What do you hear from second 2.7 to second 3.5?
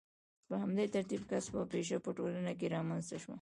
رامنځته شوه.